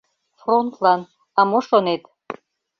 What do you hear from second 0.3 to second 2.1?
—Фронтлан... а мо шонет?